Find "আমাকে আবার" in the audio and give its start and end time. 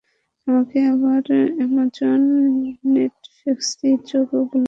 0.47-1.23